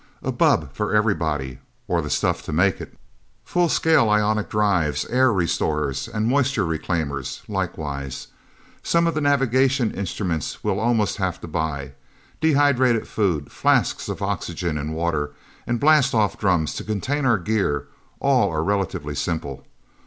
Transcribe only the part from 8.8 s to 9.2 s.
Some of